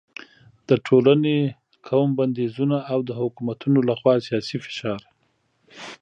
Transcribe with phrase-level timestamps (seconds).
[0.69, 1.37] د ټولنې،
[1.87, 5.01] قوم بندیزونه او د حکومتونو له خوا سیاسي فشار